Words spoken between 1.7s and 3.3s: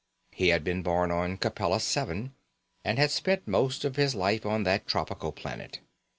VII, and had